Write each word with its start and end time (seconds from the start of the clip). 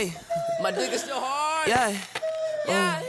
Hey, 0.00 0.14
My 0.62 0.70
dick 0.70 0.92
is 0.94 1.02
still 1.02 1.20
hard. 1.20 1.68
yeah. 1.68 1.94
Yeah. 2.66 3.02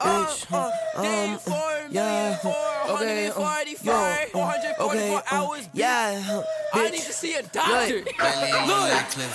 bitch, 0.00 0.46
Uh, 0.52 0.56
uh, 0.56 0.70
um, 0.94 1.02
game 1.02 1.38
for 1.38 1.50
a 1.50 1.88
yeah, 1.90 2.04
million, 2.14 2.38
for 2.38 2.92
okay, 2.94 3.26
um, 3.26 3.42
yo, 3.82 4.22
444 4.32 4.86
okay, 4.86 5.14
um, 5.16 5.22
hours. 5.32 5.68
yeah, 5.72 6.42
I 6.74 6.90
need 6.90 7.00
to 7.00 7.12
see 7.12 7.34
a 7.34 7.42
doctor. 7.42 7.94
Look. 7.96 8.06
Look, 8.06 8.90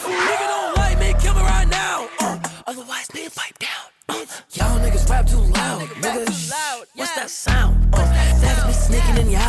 nigga 0.08 0.48
don't 0.48 0.78
like 0.78 0.98
me, 0.98 1.14
kill 1.20 1.34
me 1.36 1.42
right 1.42 1.68
now. 1.68 2.08
Uh, 2.22 2.40
otherwise, 2.68 3.08
nigga 3.10 3.36
pipe 3.36 3.60
down. 3.60 3.86
Uh, 4.08 4.26
Y'all 4.54 4.80
niggas 4.80 5.10
rap 5.10 5.28
too 5.28 5.40
loud, 5.40 5.82
rap 5.82 5.90
nigga. 6.00 6.26
too 6.28 6.52
loud, 6.52 6.86
What's 6.96 7.16
that 7.16 7.30
sound? 7.30 7.73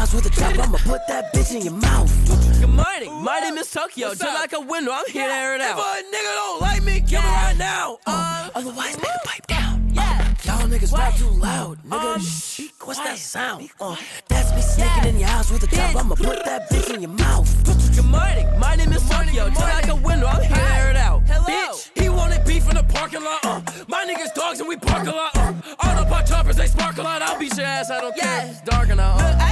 That's 0.05 0.12
me 0.12 0.21
sneaking 0.21 0.34
in 0.34 0.36
your 0.36 0.36
with 0.36 0.36
a 0.36 0.41
chop. 0.41 0.68
I'ma 0.68 0.79
put 0.84 1.07
that 1.09 1.32
bitch 1.32 1.55
in 1.55 1.62
your 1.62 1.73
mouth. 1.73 2.61
Good 2.61 2.68
morning. 2.68 3.25
My 3.25 3.41
name 3.41 3.57
is 3.57 3.70
Tokyo. 3.70 4.11
Just 4.11 4.23
like 4.23 4.52
a 4.52 4.61
window, 4.61 4.93
I'm 4.93 5.05
here 5.09 5.27
to 5.27 5.32
air 5.32 5.55
it 5.55 5.62
out. 5.62 5.79
If 5.79 6.05
a 6.05 6.14
nigga 6.14 6.34
don't 6.34 6.61
like 6.61 6.82
me, 6.82 7.00
kill 7.00 7.23
me 7.23 7.29
right 7.29 7.57
now. 7.57 7.98
Uh, 8.06 8.51
otherwise, 8.55 8.96
nigga, 8.96 9.24
pipe 9.24 9.46
down. 9.46 9.88
yeah. 9.95 10.34
Y'all 10.45 10.69
niggas 10.69 10.93
rap 10.93 11.16
too 11.16 11.30
loud, 11.30 11.82
nigga. 11.84 12.16
Um, 12.16 12.20
Shh, 12.20 12.69
What's 12.84 12.98
that 12.98 13.16
sound? 13.16 13.70
Uh, 13.80 13.96
that's 14.29 14.55
me 14.55 14.60
sneaking 14.60 15.15
in 15.15 15.20
your 15.20 15.29
house 15.29 15.51
with 15.51 15.62
a 15.62 15.74
chop. 15.74 15.96
I'ma 15.96 16.16
put 16.16 16.45
that 16.45 16.68
bitch 16.68 16.93
in 16.95 17.01
your 17.01 17.10
mouth. 17.10 17.48
Good 17.96 18.05
morning. 18.05 18.46
My 18.59 18.77
name 18.77 18.93
is 18.93 19.09
Tokyo. 19.09 19.48
Just 19.48 19.60
like 19.60 19.88
a 19.88 19.96
window, 19.96 20.27
I'm 20.27 20.43
here 20.43 20.55
to 20.55 20.74
air 20.74 20.91
it 20.91 20.96
out. 20.96 21.23
Hello. 21.27 21.46
Bitch, 21.46 21.91
he 21.98 22.10
wanted 22.10 22.45
beef 22.45 22.68
in 22.68 22.77
the 22.77 22.82
parking 22.82 23.24
lot. 23.24 23.43
Uh, 23.43 23.62
my 23.88 24.05
niggas 24.05 24.34
dogs 24.34 24.60
and 24.60 24.68
we 24.68 24.77
park 24.77 25.07
a 25.07 25.12
lot. 25.12 25.34
Uh, 25.34 25.55
all 25.79 25.96
Autobot 25.96 26.29
choppers, 26.29 26.57
they 26.57 26.66
spark 26.66 26.98
a 26.98 27.02
lot. 27.02 27.23
I'll 27.23 27.38
beat 27.38 27.57
your 27.57 27.65
ass, 27.65 27.91
I 27.91 28.02
don't 28.02 28.15
care. 28.15 28.45
Yeah. 28.45 28.51
It's 28.51 28.60
dark 28.60 28.91
I 28.91 29.44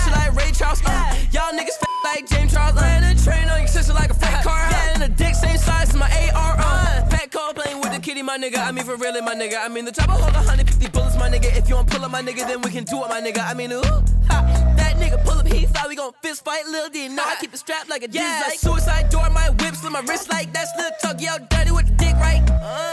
can't 0.00 0.04
see 0.04 0.10
the 0.10 0.16
bullshit 0.16 0.34
like 0.34 0.34
Ray 0.36 0.52
Charles. 0.52 0.82
Uh, 0.84 1.14
y'all 1.32 1.52
niggas 1.52 1.76
f- 1.80 1.88
like 2.04 2.26
James 2.28 2.52
Charles. 2.52 2.76
Uh, 2.76 2.80
Ran 2.82 3.04
a 3.04 3.18
train 3.22 3.48
on 3.48 3.58
your 3.58 3.68
sister 3.68 3.92
like 3.92 4.10
a 4.10 4.14
fat 4.14 4.44
car. 4.44 4.58
Yeah. 4.58 4.70
Yeah, 4.70 4.94
and 4.94 5.02
a 5.04 5.08
dick 5.08 5.34
same 5.34 5.58
size 5.58 5.90
as 5.90 5.96
my 5.96 6.06
AR. 6.34 6.56
Uh, 6.58 7.06
Pat 7.10 7.30
Cole 7.30 7.52
playing 7.54 7.80
with 7.80 7.92
the 7.92 8.00
kitty, 8.00 8.22
my 8.22 8.38
nigga. 8.38 8.58
I 8.58 8.72
mean, 8.72 8.84
for 8.84 8.96
really, 8.96 9.20
my 9.20 9.34
nigga. 9.34 9.64
I 9.64 9.68
mean, 9.68 9.84
the 9.84 9.92
chopper 9.92 10.12
hold 10.12 10.34
150 10.34 10.88
bullets, 10.90 11.16
my 11.16 11.28
nigga. 11.28 11.56
If 11.56 11.68
you 11.68 11.74
want 11.76 11.90
pull 11.90 12.04
up, 12.04 12.10
my 12.10 12.22
nigga, 12.22 12.46
then 12.46 12.62
we 12.62 12.70
can 12.70 12.84
do 12.84 13.02
it, 13.04 13.08
my 13.08 13.20
nigga. 13.20 13.44
I 13.44 13.54
mean, 13.54 13.72
ooh, 13.72 13.82
ha, 14.28 14.59
nigga 15.10 15.24
pull 15.24 15.38
up, 15.38 15.46
he 15.46 15.66
thought 15.66 15.88
we 15.88 15.96
gon' 15.96 16.12
fist 16.22 16.44
fight. 16.44 16.66
Lil 16.66 16.88
D, 16.90 17.08
no, 17.08 17.22
I 17.24 17.36
keep 17.40 17.52
it 17.52 17.58
strapped 17.58 17.88
like 17.88 18.02
a 18.02 18.10
Yeah, 18.10 18.42
like 18.46 18.58
suicide 18.58 19.10
door. 19.10 19.28
My 19.30 19.50
whip 19.50 19.74
slit 19.74 19.92
my 19.92 20.00
wrist 20.00 20.30
like 20.30 20.52
that's 20.52 20.70
Lil 20.76 20.90
Tuck. 21.02 21.20
Yo, 21.20 21.36
dirty 21.50 21.70
with 21.70 21.86
the 21.86 21.92
dick, 21.94 22.14
right? 22.16 22.42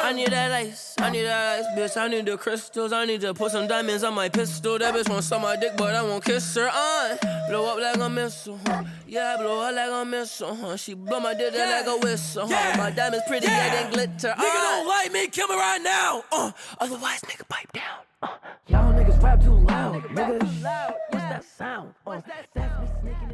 I 0.04 0.14
need 0.14 0.32
that 0.32 0.52
ice, 0.52 0.96
I 1.00 1.10
need 1.10 1.24
that 1.24 1.60
ice, 1.60 1.66
bitch. 1.78 1.98
I 1.98 2.08
need 2.08 2.26
the 2.26 2.38
crystals. 2.38 2.94
I 2.94 3.06
need 3.06 3.22
to 3.22 3.34
put 3.34 3.52
some 3.52 3.68
diamonds 3.68 4.04
on 4.04 4.14
my 4.14 4.30
pistol. 4.30 4.78
That 4.80 4.94
bitch 4.94 5.10
won't 5.10 5.24
suck 5.24 5.42
my 5.42 5.56
dick, 5.56 5.74
but 5.78 5.96
I 5.96 6.02
won't 6.02 6.24
kiss 6.24 6.56
her. 6.56 6.70
Uh, 6.72 7.18
blow 7.50 7.66
up 7.66 7.80
like 7.80 7.98
a 7.98 8.10
missile, 8.10 8.60
huh? 8.66 8.84
Yeah, 9.08 9.36
I 9.38 9.42
blow 9.42 9.62
up 9.62 9.76
like 9.76 9.92
a 9.92 10.06
missile, 10.06 10.56
huh? 10.56 10.78
She 10.78 10.94
blow 10.94 11.20
my 11.20 11.34
dick 11.34 11.54
Yeah. 11.54 11.84
like 11.84 11.88
a 11.88 11.98
whistle, 11.98 12.48
huh? 12.48 12.54
Yeah. 12.54 12.78
My 12.78 12.92
diamonds 12.92 13.26
pretty, 13.28 13.48
Yeah. 13.48 13.74
yeah, 13.74 13.84
they 13.84 13.92
glitter. 13.92 14.30
Nigga 14.30 14.40
uh. 14.40 14.64
don't 14.64 14.88
like 14.88 15.12
me, 15.12 15.28
kill 15.28 15.48
me 15.48 15.56
right 15.56 15.82
now. 15.84 16.24
Uh, 16.32 16.52
Otherwise, 16.80 17.22
nigga, 17.22 17.48
pipe 17.48 17.72
down. 17.74 17.84
Uh, 18.24 18.28
y'all 18.68 18.94
niggas 18.94 19.22
rap 19.22 19.44
too 19.44 19.54
loud, 19.54 20.04
nigga. 20.04 21.17
What's 21.38 21.50
that 21.50 21.66
sound? 21.66 21.94
Uh, 22.08 22.20
that's 22.56 22.82
me 22.82 22.88
sneaking 23.02 23.30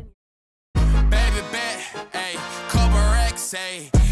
in. 0.75 1.09
Baby 1.09 1.41
bet, 1.53 1.79
ayy, 2.11 2.35
couple 2.67 2.97
racks, 2.97 3.53
ayy, 3.53 4.02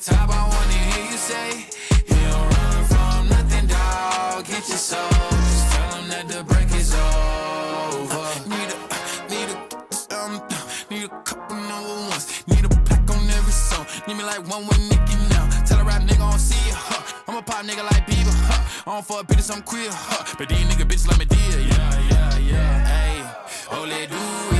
top, 0.00 0.30
I 0.30 0.48
wanna 0.48 0.72
hear 0.72 1.10
you 1.12 1.18
say, 1.18 1.66
You 2.08 2.20
don't 2.30 2.48
run 2.54 2.84
from 2.84 3.28
nothing, 3.28 3.66
dog. 3.66 4.44
Get 4.46 4.68
your 4.68 4.78
soul, 4.78 5.08
just 5.10 5.72
tell 5.72 5.90
them 5.92 6.08
that 6.08 6.28
the 6.28 6.42
break 6.44 6.72
is 6.74 6.94
over. 6.94 8.24
Need 8.48 8.70
a, 8.72 8.78
need 9.28 9.50
a, 9.52 10.16
um, 10.16 10.40
need 10.90 11.04
a 11.04 11.08
couple 11.22 11.56
number 11.56 11.94
ones. 12.08 12.44
Need 12.46 12.64
a 12.64 12.68
pack 12.88 13.10
on 13.10 13.28
every 13.28 13.52
song. 13.52 13.86
Need 14.08 14.16
me 14.16 14.24
like 14.24 14.42
one 14.48 14.66
with 14.66 14.80
Nicki 14.88 15.16
now. 15.28 15.48
Tell 15.66 15.80
a 15.80 15.84
rap 15.84 16.02
nigga 16.02 16.24
I 16.24 16.30
don't 16.30 16.38
see 16.38 16.68
ya, 16.68 16.76
huh? 16.76 17.22
I'm 17.28 17.36
a 17.36 17.42
pop 17.42 17.64
nigga 17.66 17.84
like 17.84 18.06
Bieber, 18.06 18.32
huh? 18.48 18.90
I 18.90 18.94
don't 18.94 19.04
fuck 19.04 19.26
bitches, 19.26 19.54
I'm 19.54 19.62
queer, 19.62 19.90
huh? 19.92 20.34
But 20.38 20.48
these 20.48 20.64
nigga 20.64 20.88
bitches 20.88 21.08
let 21.08 21.18
me 21.18 21.26
deal, 21.26 21.60
yeah, 21.60 22.08
yeah, 22.10 22.38
yeah. 22.38 22.86
Hey, 22.88 24.06
do 24.06 24.59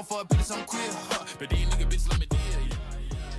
I 0.00 0.02
don't 0.02 0.08
fuck 0.08 0.50
I'm 0.50 0.64
queer? 0.64 0.90
But 1.38 1.50
these 1.50 1.68
nigga 1.68 1.84
bitches 1.84 2.08
let 2.08 2.20
me 2.20 2.26
deal. 2.26 2.38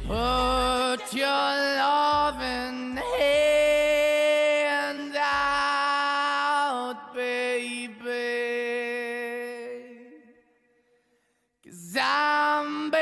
Put 0.06 1.12
your 1.12 1.26
loving 1.26 2.98
hand 3.18 5.16
out, 5.18 6.36
baby. 7.16 7.98
Cause 11.66 11.98
I'm 12.00 12.92
begging. 12.92 13.02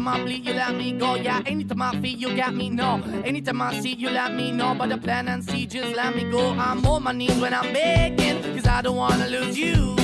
Anytime 0.00 0.20
I 0.22 0.24
bleed, 0.24 0.46
you 0.46 0.54
let 0.54 0.74
me 0.74 0.92
go. 0.92 1.14
Yeah, 1.16 1.42
anytime 1.44 1.82
I 1.82 1.90
feel, 2.00 2.16
you 2.16 2.34
got 2.34 2.54
me. 2.54 2.70
No, 2.70 3.02
anytime 3.22 3.60
I 3.60 3.80
see, 3.80 3.92
you 3.92 4.08
let 4.08 4.32
me 4.32 4.50
know. 4.50 4.74
But 4.74 4.88
the 4.88 4.96
plan 4.96 5.28
and 5.28 5.44
see, 5.44 5.66
just 5.66 5.94
let 5.94 6.16
me 6.16 6.24
go. 6.30 6.52
I'm 6.52 6.86
on 6.86 7.02
my 7.02 7.12
knees 7.12 7.38
when 7.38 7.52
I'm 7.52 7.70
begging, 7.70 8.42
cause 8.54 8.66
I 8.66 8.80
don't 8.80 8.96
wanna 8.96 9.28
lose 9.28 9.58
you. 9.58 9.96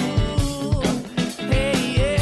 Hey, 1.48 1.94
yeah. 1.96 2.15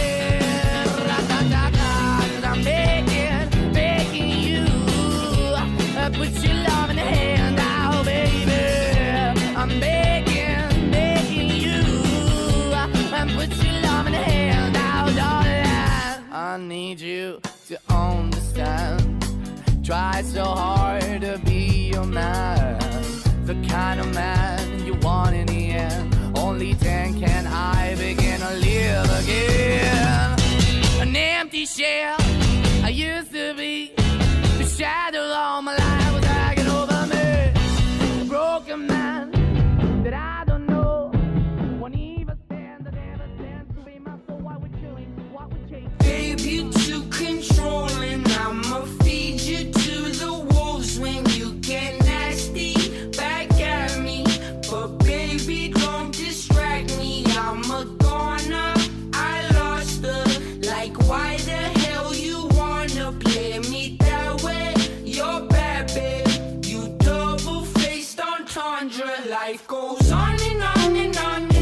life 69.22 69.66
goes 69.66 70.10
on 70.10 70.40
and 70.40 70.62
on 70.62 70.96
and 70.96 71.16
on. 71.18 71.53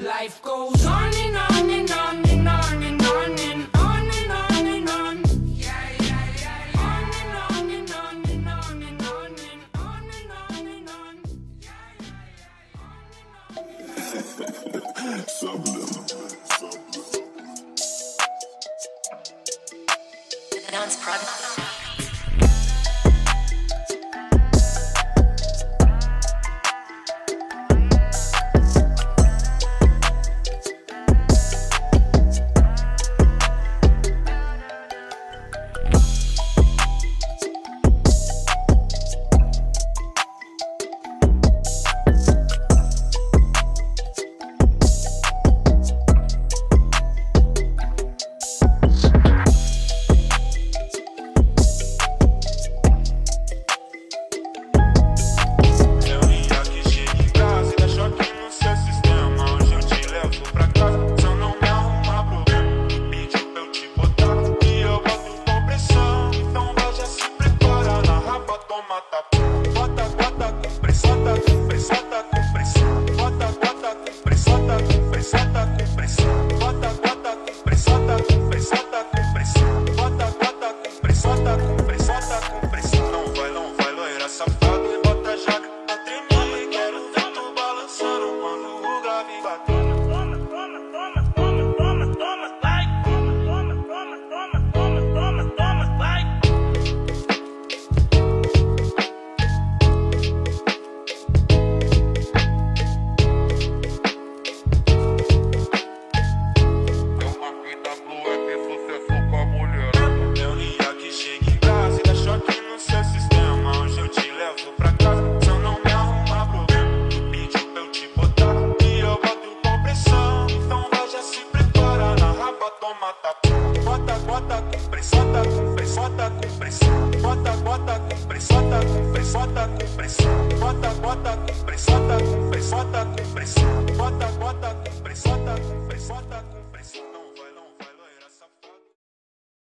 Life 0.00 0.40
goes 0.42 0.86
on 0.86 1.12
and 1.14 1.36
on 1.36 1.70
and 1.70 1.90
on 1.90 2.24
and 2.30 2.48
on 2.48 2.82
and 2.82 3.02
on 3.02 3.38
and 3.38 3.66
on 3.74 4.10
and 4.10 4.30
on 4.32 4.66
and 4.66 4.88
on. 4.88 5.24
Yeah, 5.44 5.74
yeah, 6.00 6.26
yeah, 6.36 6.62
yeah. 6.74 6.80
On 6.80 7.04
and 7.20 7.34
on 7.36 7.70
and 7.70 7.90
on 7.92 8.24
and 8.30 8.48
on 8.48 8.82
and 8.82 9.02
on 9.02 9.34
and 9.34 9.62
on 9.74 10.04
and 10.14 10.30
on 10.30 10.66
and 10.66 10.88
on. 10.88 11.14
Yeah, 11.60 11.70
yeah, 12.00 12.14
yeah. 12.38 12.80
On 12.80 13.02
and 13.18 13.34
on. 15.08 15.26
Subliminal. 15.26 16.04
Subliminal. 16.46 17.28
Announce 20.68 20.96
product. 21.02 21.67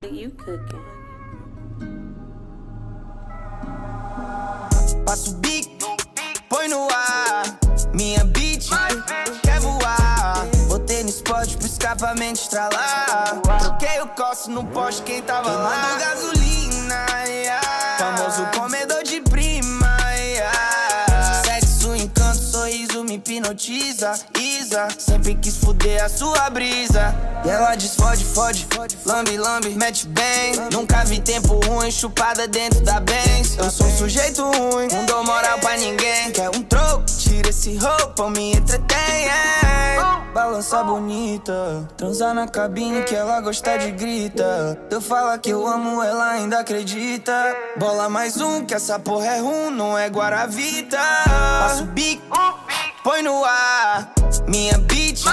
you 0.06 0.30
cooking? 0.30 0.82
Passo 5.04 5.30
o 5.30 5.34
bico, 5.34 5.96
põe 6.48 6.68
no 6.68 6.88
ar. 6.90 7.58
Minha 7.92 8.24
beat 8.24 8.68
quer 9.42 9.60
voar. 9.60 10.46
Botei 10.68 11.02
no 11.02 11.10
spot 11.10 11.56
pro 11.56 11.66
escapamento 11.66 12.40
estralar. 12.40 13.40
Troquei 13.60 14.00
o 14.00 14.08
coço 14.08 14.50
no 14.50 14.64
poste, 14.66 15.02
quem 15.02 15.22
tava 15.22 15.50
lá? 15.50 15.70
Queimando 15.70 16.00
gasolina, 16.00 17.06
yeah. 17.28 17.65
hipnotiza, 23.46 24.12
Isa. 24.40 24.88
Sempre 24.98 25.34
quis 25.36 25.56
fuder 25.56 26.02
a 26.02 26.08
sua 26.08 26.50
brisa. 26.50 27.14
E 27.44 27.48
ela 27.48 27.74
diz 27.76 27.94
fode, 27.94 28.24
fode, 28.24 28.66
lambe, 29.04 29.36
lambe 29.36 29.68
Mete 29.70 30.08
bem, 30.08 30.54
nunca 30.72 31.04
vi 31.04 31.20
tempo 31.20 31.60
ruim 31.66 31.90
Chupada 31.90 32.48
dentro 32.48 32.80
da 32.80 32.98
Benz. 33.00 33.56
Eu 33.56 33.70
sou 33.70 33.86
um 33.86 33.96
sujeito 33.96 34.42
ruim, 34.42 34.88
não 34.90 35.04
dou 35.06 35.22
moral 35.24 35.58
pra 35.58 35.76
ninguém. 35.76 36.32
Quer 36.32 36.50
um 36.50 36.62
troco, 36.62 37.04
tira 37.06 37.50
esse 37.50 37.76
roupa, 37.76 38.28
me 38.30 38.52
entretém 38.52 39.22
yeah. 39.22 40.25
Balança 40.36 40.84
bonita, 40.84 41.88
transar 41.96 42.34
na 42.34 42.46
cabine 42.46 43.02
que 43.04 43.14
ela 43.14 43.40
gosta 43.40 43.78
de 43.78 43.90
grita. 43.90 44.78
Eu 44.90 45.00
falo 45.00 45.38
que 45.38 45.48
eu 45.48 45.66
amo, 45.66 46.02
ela 46.02 46.32
ainda 46.32 46.58
acredita. 46.58 47.32
Bola 47.78 48.10
mais 48.10 48.38
um, 48.38 48.62
que 48.62 48.74
essa 48.74 48.98
porra 48.98 49.28
é 49.28 49.40
rum, 49.40 49.70
não 49.70 49.96
é 49.96 50.08
Guaravita. 50.08 50.98
Passa 51.24 51.84
o 51.84 51.86
bico, 51.86 52.36
põe 53.02 53.22
no 53.22 53.42
ar. 53.46 54.12
Minha 54.46 54.76
bitch 54.76 55.24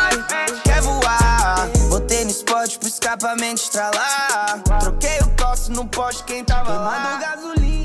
quer 0.63 0.81
voar. 0.81 1.67
Botei 1.89 2.23
no 2.23 2.31
spot 2.31 2.77
pro 2.77 2.87
escapamento 2.87 3.61
estralar. 3.61 4.61
Troquei 4.79 5.19
o 5.19 5.29
costo 5.35 5.69
no 5.73 5.85
poste, 5.85 6.23
quem 6.23 6.45
tava 6.45 6.75
lá. 6.75 7.19
Queimando 7.19 7.51
gasolina. 7.51 7.82